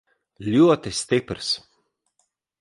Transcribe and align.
Ļoti 0.53 0.93
stiprs. 1.01 1.51